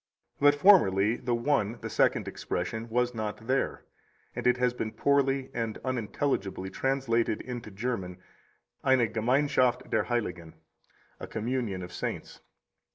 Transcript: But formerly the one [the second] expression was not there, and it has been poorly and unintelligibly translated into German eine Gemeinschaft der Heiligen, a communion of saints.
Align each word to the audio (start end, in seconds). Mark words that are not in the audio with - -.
But 0.39 0.55
formerly 0.55 1.15
the 1.17 1.35
one 1.35 1.77
[the 1.81 1.89
second] 1.91 2.27
expression 2.27 2.89
was 2.89 3.13
not 3.13 3.45
there, 3.45 3.85
and 4.35 4.47
it 4.47 4.57
has 4.57 4.73
been 4.73 4.91
poorly 4.93 5.51
and 5.53 5.77
unintelligibly 5.85 6.71
translated 6.71 7.39
into 7.41 7.69
German 7.69 8.17
eine 8.83 9.13
Gemeinschaft 9.13 9.87
der 9.91 10.05
Heiligen, 10.05 10.55
a 11.19 11.27
communion 11.27 11.83
of 11.83 11.93
saints. 11.93 12.39